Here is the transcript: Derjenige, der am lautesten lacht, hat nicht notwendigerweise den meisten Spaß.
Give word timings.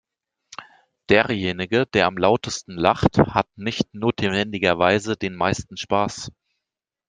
Derjenige, 1.11 1.85
der 1.85 2.07
am 2.07 2.17
lautesten 2.17 2.73
lacht, 2.75 3.19
hat 3.19 3.45
nicht 3.55 3.93
notwendigerweise 3.93 5.15
den 5.15 5.35
meisten 5.35 5.77
Spaß. 5.77 6.31